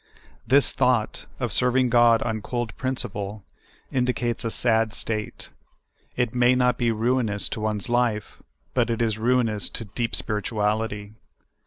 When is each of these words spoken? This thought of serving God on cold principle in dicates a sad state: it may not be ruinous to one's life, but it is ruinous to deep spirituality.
This 0.47 0.73
thought 0.73 1.27
of 1.39 1.53
serving 1.53 1.91
God 1.91 2.23
on 2.23 2.41
cold 2.41 2.75
principle 2.75 3.45
in 3.91 4.03
dicates 4.03 4.43
a 4.43 4.49
sad 4.49 4.93
state: 4.93 5.49
it 6.15 6.33
may 6.33 6.55
not 6.55 6.75
be 6.79 6.91
ruinous 6.91 7.47
to 7.49 7.61
one's 7.61 7.87
life, 7.87 8.41
but 8.73 8.89
it 8.89 8.99
is 8.99 9.19
ruinous 9.19 9.69
to 9.69 9.85
deep 9.85 10.15
spirituality. 10.15 11.13